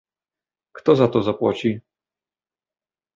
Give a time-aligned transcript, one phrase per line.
[0.75, 1.81] Kto za to zapłaci?